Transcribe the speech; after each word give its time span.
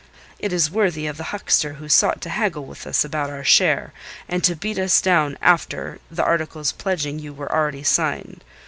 It 0.39 0.51
is 0.51 0.71
worthy 0.71 1.05
of 1.05 1.17
the 1.17 1.25
huckster 1.25 1.73
who 1.73 1.87
sought 1.87 2.21
to 2.21 2.31
haggle 2.31 2.65
with 2.65 2.87
us 2.87 3.05
about 3.05 3.29
our 3.29 3.43
share, 3.43 3.93
and 4.27 4.43
to 4.43 4.55
beat 4.55 4.79
us 4.79 4.99
down 4.99 5.37
after 5.43 5.99
the 6.09 6.23
articles 6.25 6.71
pledging 6.71 7.19
you 7.19 7.33
were 7.33 7.51
already 7.51 7.83
signed. 7.83 8.43